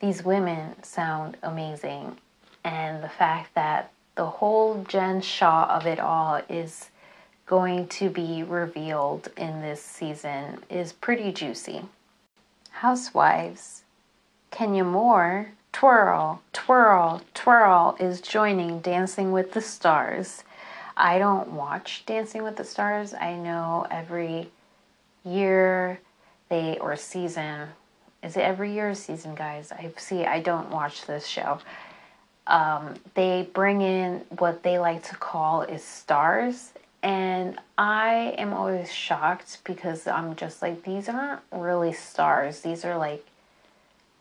these 0.00 0.24
women 0.24 0.82
sound 0.82 1.36
amazing. 1.42 2.18
And 2.64 3.02
the 3.02 3.08
fact 3.08 3.54
that 3.54 3.90
the 4.16 4.26
whole 4.26 4.84
Jen 4.88 5.20
Shah 5.20 5.66
of 5.70 5.86
it 5.86 5.98
all 5.98 6.40
is 6.48 6.90
going 7.46 7.88
to 7.88 8.08
be 8.08 8.42
revealed 8.42 9.28
in 9.36 9.60
this 9.60 9.82
season 9.82 10.62
is 10.70 10.92
pretty 10.92 11.32
juicy. 11.32 11.82
Housewives, 12.70 13.82
Kenya 14.50 14.84
Moore, 14.84 15.52
Twirl, 15.72 16.40
Twirl, 16.52 17.22
Twirl 17.34 17.96
is 17.98 18.20
joining 18.20 18.80
Dancing 18.80 19.32
with 19.32 19.52
the 19.52 19.60
Stars. 19.60 20.44
I 20.96 21.18
don't 21.18 21.52
watch 21.52 22.04
Dancing 22.06 22.44
with 22.44 22.56
the 22.56 22.64
Stars. 22.64 23.12
I 23.12 23.34
know 23.34 23.86
every 23.90 24.50
year 25.24 26.00
they 26.48 26.78
or 26.78 26.96
season 26.96 27.68
is 28.24 28.36
it 28.36 28.40
every 28.40 28.72
year 28.72 28.94
season 28.94 29.34
guys? 29.34 29.70
I 29.70 29.92
see 29.98 30.24
i 30.24 30.40
don't 30.40 30.70
watch 30.70 31.06
this 31.06 31.26
show. 31.26 31.58
Um, 32.46 32.94
they 33.14 33.48
bring 33.54 33.80
in 33.80 34.22
what 34.38 34.62
they 34.62 34.78
like 34.78 35.02
to 35.04 35.16
call 35.16 35.62
is 35.62 35.84
stars 35.84 36.72
and 37.02 37.58
i 37.76 38.34
am 38.38 38.52
always 38.54 38.92
shocked 38.92 39.58
because 39.64 40.06
i'm 40.06 40.36
just 40.36 40.62
like 40.62 40.82
these 40.84 41.08
aren't 41.08 41.40
really 41.52 41.92
stars. 41.92 42.60
These 42.60 42.84
are 42.84 42.96
like 42.96 43.24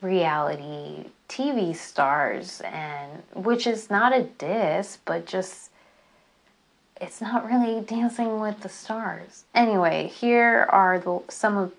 reality 0.02 1.06
tv 1.30 1.74
stars 1.74 2.62
and 2.66 3.24
which 3.34 3.66
is 3.66 3.90
not 3.90 4.14
a 4.14 4.24
diss 4.24 4.98
but 5.06 5.26
just 5.26 5.70
it's 7.00 7.22
not 7.22 7.50
really 7.50 7.82
dancing 7.82 8.40
with 8.40 8.60
the 8.60 8.70
stars. 8.70 9.46
Anyway 9.56 10.08
here 10.08 10.68
are 10.70 11.00
the 11.00 11.22
some 11.30 11.56
of 11.58 11.72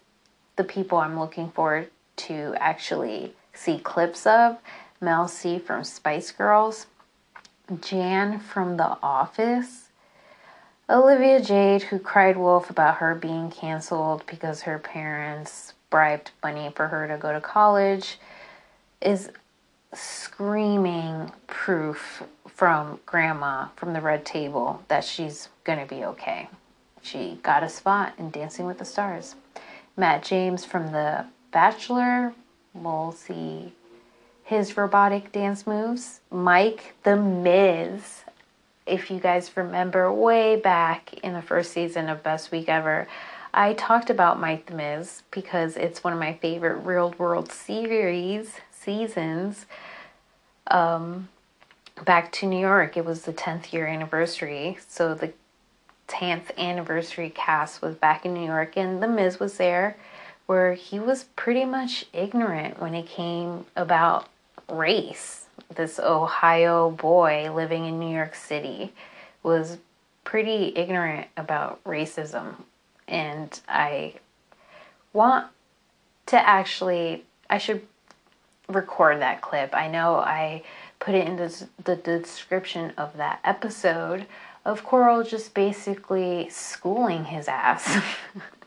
the 0.57 0.65
people 0.65 0.97
i'm 0.99 1.19
looking 1.19 1.51
forward 1.51 1.89
to 2.17 2.55
actually 2.59 3.35
see 3.53 3.79
clips 3.79 4.27
of 4.27 4.59
Mel 5.01 5.29
C 5.29 5.59
from 5.59 5.85
Spice 5.85 6.31
Girls, 6.31 6.87
Jan 7.81 8.39
from 8.39 8.77
The 8.77 8.97
Office, 9.03 9.89
Olivia 10.89 11.41
Jade, 11.41 11.85
who 11.85 11.99
cried 11.99 12.37
wolf 12.37 12.69
about 12.69 12.97
her 12.97 13.15
being 13.15 13.51
canceled 13.51 14.25
because 14.27 14.63
her 14.63 14.79
parents 14.79 15.73
bribed 15.89 16.31
money 16.43 16.71
for 16.75 16.89
her 16.89 17.09
to 17.09 17.17
go 17.17 17.33
to 17.33 17.41
college, 17.41 18.19
is 19.01 19.31
screaming 19.93 21.31
proof 21.47 22.23
from 22.47 23.01
grandma 23.07 23.69
from 23.77 23.93
the 23.93 24.01
red 24.01 24.25
table 24.25 24.83
that 24.89 25.05
she's 25.05 25.49
going 25.65 25.79
to 25.79 25.87
be 25.87 26.05
okay. 26.05 26.49
She 27.03 27.39
got 27.43 27.63
a 27.63 27.69
spot 27.69 28.15
in 28.19 28.31
Dancing 28.31 28.67
with 28.67 28.79
the 28.79 28.85
Stars. 28.85 29.37
Matt 29.97 30.25
James 30.25 30.65
from 30.65 30.93
The 30.93 31.27
Bachelor, 31.55 32.35
we'll 32.75 33.13
see 33.13 33.73
his 34.43 34.77
robotic 34.77 35.31
dance 35.31 35.69
moves. 35.69 36.19
Mike 36.29 36.97
the 37.05 37.17
Miz, 37.17 38.25
if 38.87 39.09
you 39.09 39.21
guys 39.21 39.57
remember 39.57 40.13
way 40.13 40.57
back 40.57 41.15
in 41.23 41.33
the 41.33 41.41
first 41.41 41.71
season 41.71 42.09
of 42.09 42.25
Best 42.25 42.51
Week 42.51 42.69
Ever, 42.69 43.07
I 43.55 43.75
talked 43.75 44.11
about 44.11 44.41
Mike 44.41 44.67
the 44.67 44.75
Miz 44.75 45.23
because 45.31 45.77
it's 45.77 46.03
one 46.03 46.13
of 46.13 46.19
my 46.19 46.33
favorite 46.33 46.79
real 46.79 47.15
world 47.19 47.53
series 47.53 48.57
seasons. 48.73 49.67
Um, 50.67 51.29
back 52.05 52.33
to 52.33 52.47
New 52.47 52.59
York, 52.59 52.97
it 52.97 53.05
was 53.05 53.23
the 53.23 53.33
10th 53.33 53.73
year 53.73 53.87
anniversary, 53.87 54.79
so 54.89 55.15
the 55.15 55.33
10th 56.09 56.57
anniversary 56.59 57.31
cast 57.31 57.81
was 57.81 57.95
back 57.95 58.27
in 58.27 58.35
New 58.35 58.45
York, 58.45 58.77
and 58.77 59.01
The 59.01 59.07
Miz 59.07 59.39
was 59.39 59.57
there 59.57 59.97
where 60.47 60.75
he 60.75 60.99
was 60.99 61.25
pretty 61.37 61.65
much 61.65 62.07
ignorant 62.13 62.81
when 62.81 62.95
it 62.95 63.07
came 63.07 63.65
about 63.77 64.29
race. 64.69 65.47
This 65.75 65.99
Ohio 65.99 66.91
boy 66.91 67.51
living 67.55 67.87
in 67.87 67.99
New 67.99 68.15
York 68.15 68.35
City 68.35 68.93
was 69.43 69.79
pretty 70.25 70.73
ignorant 70.77 71.29
about 71.37 71.83
racism. 71.85 72.57
And 73.07 73.59
I 73.69 74.15
want 75.13 75.47
to 76.27 76.37
actually, 76.37 77.25
I 77.49 77.59
should 77.59 77.87
record 78.69 79.21
that 79.21 79.43
clip. 79.43 79.75
I 79.75 79.89
know 79.89 80.17
I 80.17 80.63
put 80.99 81.15
it 81.15 81.27
in 81.29 81.37
the, 81.37 81.69
the 81.85 81.97
description 81.97 82.93
of 82.97 83.17
that 83.17 83.41
episode 83.45 84.27
of 84.65 84.83
Coral 84.83 85.23
just 85.23 85.53
basically 85.53 86.49
schooling 86.51 87.25
his 87.25 87.49
ass. 87.49 88.03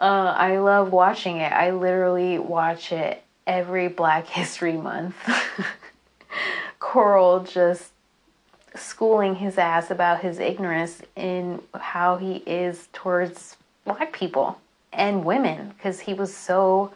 Uh, 0.00 0.34
I 0.34 0.58
love 0.58 0.92
watching 0.92 1.36
it. 1.36 1.52
I 1.52 1.72
literally 1.72 2.38
watch 2.38 2.90
it 2.90 3.22
every 3.46 3.88
Black 3.88 4.26
History 4.38 4.76
Month. 4.76 5.14
Coral 6.78 7.40
just 7.40 7.92
schooling 8.74 9.34
his 9.34 9.58
ass 9.58 9.90
about 9.90 10.20
his 10.20 10.38
ignorance 10.38 11.02
in 11.16 11.60
how 11.74 12.16
he 12.16 12.36
is 12.46 12.88
towards 12.92 13.56
black 13.84 14.12
people 14.12 14.58
and 14.92 15.24
women 15.24 15.74
because 15.76 16.00
he 16.00 16.14
was 16.14 16.34
so 16.34 16.92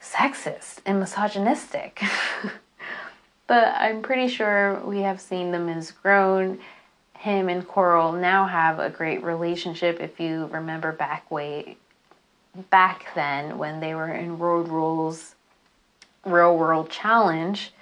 sexist 0.00 0.78
and 0.86 1.00
misogynistic. 1.00 2.02
but 3.46 3.74
I'm 3.76 4.02
pretty 4.02 4.28
sure 4.28 4.80
we 4.84 5.00
have 5.00 5.20
seen 5.20 5.50
them 5.50 5.68
as 5.68 5.90
grown 5.90 6.58
him 7.20 7.50
and 7.50 7.68
Coral 7.68 8.12
now 8.12 8.46
have 8.46 8.78
a 8.78 8.88
great 8.88 9.22
relationship. 9.22 10.00
If 10.00 10.18
you 10.18 10.46
remember 10.46 10.90
back 10.90 11.30
way 11.30 11.76
back 12.70 13.08
then 13.14 13.58
when 13.58 13.78
they 13.80 13.94
were 13.94 14.08
in 14.08 14.38
Road 14.38 14.68
Rules 14.68 15.34
Real 16.24 16.56
World 16.56 16.88
Challenge. 16.88 17.72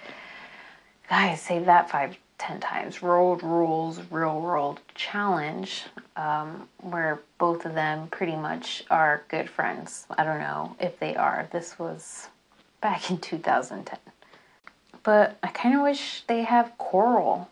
Guys, 1.08 1.40
say 1.40 1.60
that 1.60 1.88
five, 1.88 2.16
ten 2.38 2.58
times. 2.58 3.00
Road 3.00 3.44
Rules 3.44 4.00
Real 4.10 4.40
World 4.40 4.80
Challenge, 4.96 5.84
um, 6.16 6.68
where 6.80 7.20
both 7.38 7.64
of 7.64 7.74
them 7.74 8.08
pretty 8.08 8.34
much 8.34 8.82
are 8.90 9.22
good 9.28 9.48
friends. 9.48 10.08
I 10.10 10.24
don't 10.24 10.40
know 10.40 10.74
if 10.80 10.98
they 10.98 11.14
are. 11.14 11.48
This 11.52 11.78
was 11.78 12.26
back 12.80 13.08
in 13.08 13.18
2010. 13.18 14.00
But 15.04 15.38
I 15.44 15.46
kind 15.48 15.76
of 15.76 15.82
wish 15.82 16.24
they 16.26 16.42
have 16.42 16.76
Coral 16.76 17.48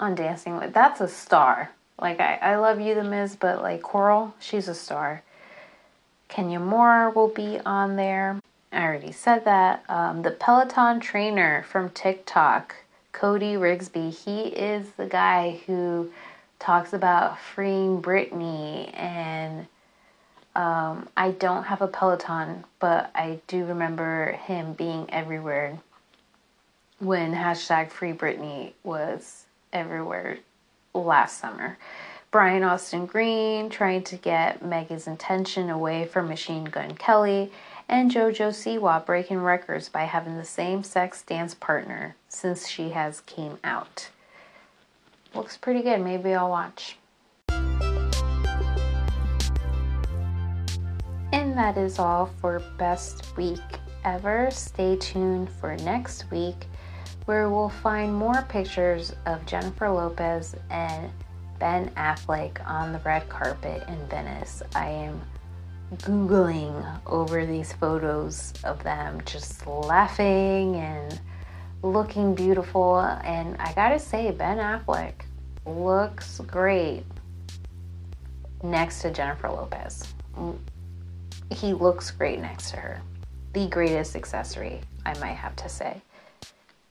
on 0.00 0.14
Dancing 0.14 0.56
with. 0.56 0.72
That's 0.72 1.00
a 1.00 1.06
star. 1.06 1.70
Like 2.00 2.18
I, 2.18 2.36
I 2.36 2.56
love 2.56 2.80
you, 2.80 2.94
The 2.94 3.04
Miz, 3.04 3.36
but 3.36 3.62
like 3.62 3.82
Coral, 3.82 4.34
she's 4.40 4.66
a 4.66 4.74
star. 4.74 5.22
Kenya 6.28 6.58
Moore 6.58 7.10
will 7.10 7.28
be 7.28 7.60
on 7.64 7.96
there. 7.96 8.40
I 8.72 8.82
already 8.82 9.12
said 9.12 9.44
that. 9.44 9.84
Um, 9.88 10.22
the 10.22 10.30
Peloton 10.30 11.00
trainer 11.00 11.64
from 11.68 11.90
TikTok, 11.90 12.76
Cody 13.12 13.54
Rigsby, 13.54 14.12
he 14.12 14.48
is 14.48 14.90
the 14.96 15.06
guy 15.06 15.60
who 15.66 16.10
talks 16.58 16.92
about 16.92 17.38
freeing 17.38 18.00
Britney 18.00 18.96
and 18.96 19.66
um, 20.54 21.08
I 21.16 21.30
don't 21.32 21.64
have 21.64 21.80
a 21.82 21.88
Peloton, 21.88 22.64
but 22.80 23.10
I 23.14 23.40
do 23.46 23.64
remember 23.64 24.32
him 24.32 24.72
being 24.72 25.06
everywhere 25.10 25.78
when 26.98 27.34
hashtag 27.34 27.90
Free 27.90 28.12
Britney 28.12 28.72
was 28.82 29.46
everywhere 29.72 30.38
last 30.94 31.38
summer. 31.38 31.78
Brian 32.30 32.62
Austin 32.62 33.06
Green 33.06 33.68
trying 33.70 34.04
to 34.04 34.16
get 34.16 34.64
Megan's 34.64 35.08
attention 35.08 35.68
away 35.68 36.04
from 36.04 36.28
Machine 36.28 36.64
Gun 36.64 36.94
Kelly, 36.94 37.50
and 37.88 38.08
JoJo 38.08 38.50
Siwa 38.50 39.04
breaking 39.04 39.40
records 39.40 39.88
by 39.88 40.04
having 40.04 40.36
the 40.36 40.44
same 40.44 40.84
sex 40.84 41.22
dance 41.22 41.54
partner 41.54 42.14
since 42.28 42.68
she 42.68 42.90
has 42.90 43.20
came 43.22 43.58
out. 43.64 44.10
Looks 45.34 45.56
pretty 45.56 45.82
good. 45.82 46.00
Maybe 46.00 46.32
I'll 46.32 46.50
watch. 46.50 46.96
And 51.32 51.56
that 51.56 51.76
is 51.76 51.98
all 51.98 52.30
for 52.40 52.62
Best 52.78 53.36
Week 53.36 53.58
Ever. 54.04 54.50
Stay 54.52 54.96
tuned 54.96 55.50
for 55.50 55.76
next 55.78 56.30
week 56.30 56.66
where 57.30 57.48
we'll 57.48 57.68
find 57.68 58.12
more 58.12 58.42
pictures 58.48 59.14
of 59.24 59.46
Jennifer 59.46 59.88
Lopez 59.88 60.56
and 60.68 61.12
Ben 61.60 61.88
Affleck 61.90 62.60
on 62.68 62.92
the 62.92 62.98
red 63.04 63.28
carpet 63.28 63.84
in 63.86 64.04
Venice. 64.08 64.64
I 64.74 64.88
am 64.88 65.22
Googling 65.98 66.84
over 67.06 67.46
these 67.46 67.72
photos 67.72 68.52
of 68.64 68.82
them 68.82 69.22
just 69.26 69.64
laughing 69.64 70.74
and 70.74 71.20
looking 71.84 72.34
beautiful. 72.34 72.98
And 72.98 73.56
I 73.60 73.74
gotta 73.74 74.00
say, 74.00 74.32
Ben 74.32 74.58
Affleck 74.58 75.12
looks 75.64 76.40
great 76.40 77.04
next 78.64 79.02
to 79.02 79.12
Jennifer 79.12 79.48
Lopez. 79.48 80.12
He 81.48 81.74
looks 81.74 82.10
great 82.10 82.40
next 82.40 82.70
to 82.70 82.78
her. 82.78 83.00
The 83.52 83.68
greatest 83.68 84.16
accessory, 84.16 84.80
I 85.06 85.16
might 85.20 85.36
have 85.36 85.54
to 85.54 85.68
say. 85.68 86.02